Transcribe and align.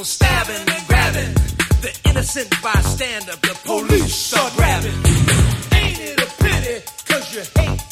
people 0.00 0.04
stabbing 0.06 0.74
and 0.74 0.86
grabbing. 0.86 1.34
The 1.82 1.92
innocent 2.08 2.48
bystander, 2.62 3.36
the 3.42 3.58
police 3.64 4.32
are 4.32 4.50
grabbing. 4.56 4.94
Ain't 5.74 5.98
it 6.00 6.20
a 6.22 6.42
pity? 6.42 6.84
Cause 7.06 7.34
you 7.34 7.42
hate 7.60 7.89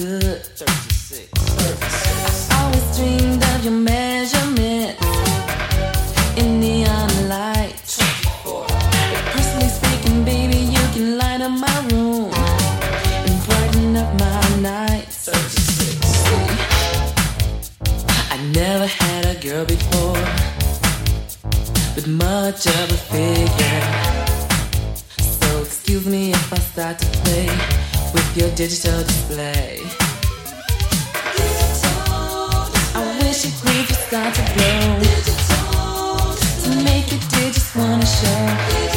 36. 0.00 1.28
Always 2.54 2.96
dreamed 2.96 3.44
of 3.44 3.62
your 3.62 3.74
measurements 3.74 5.04
in 6.38 6.58
neon 6.58 7.10
Personally 9.34 9.68
speaking, 9.68 10.24
baby, 10.24 10.56
you 10.56 10.80
can 10.94 11.18
light 11.18 11.42
up 11.42 11.52
my 11.52 11.88
room 11.90 12.32
and 12.32 13.44
brighten 13.44 13.96
up 13.98 14.18
my 14.18 14.40
nights. 14.60 15.28
36. 15.28 16.00
I 18.32 18.38
never 18.54 18.86
had 18.86 19.26
a 19.26 19.34
girl 19.38 19.66
before 19.66 20.24
with 21.94 22.08
much 22.08 22.66
of 22.66 22.90
a 22.90 22.96
figure. 23.12 23.82
So 25.20 25.60
excuse 25.60 26.06
me 26.06 26.32
if 26.32 26.52
I 26.54 26.58
start 26.58 26.98
to 27.00 27.06
play 27.22 27.50
with 28.12 28.36
your 28.36 28.50
digital 28.54 29.02
display. 29.02 29.89
start 34.10 34.34
to 34.34 34.42
glow. 34.54 34.98
To 36.64 36.82
make 36.82 37.12
it, 37.12 37.22
did 37.30 37.54
just 37.54 37.76
wanna 37.76 38.04
show. 38.04 38.89